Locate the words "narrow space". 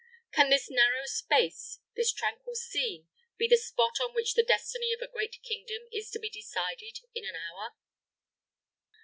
0.67-1.79